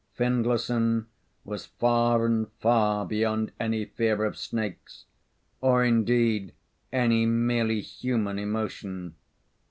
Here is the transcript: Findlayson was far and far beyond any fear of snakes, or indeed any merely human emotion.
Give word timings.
Findlayson 0.17 1.05
was 1.45 1.67
far 1.67 2.25
and 2.25 2.49
far 2.59 3.05
beyond 3.05 3.51
any 3.59 3.85
fear 3.85 4.23
of 4.25 4.35
snakes, 4.35 5.05
or 5.61 5.85
indeed 5.85 6.53
any 6.91 7.27
merely 7.27 7.81
human 7.81 8.39
emotion. 8.39 9.13